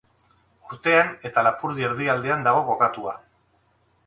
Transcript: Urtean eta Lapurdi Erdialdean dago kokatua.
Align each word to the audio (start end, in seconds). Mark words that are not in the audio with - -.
Urtean 0.69 1.11
eta 1.31 1.43
Lapurdi 1.49 1.87
Erdialdean 1.89 2.49
dago 2.49 2.65
kokatua. 2.71 3.15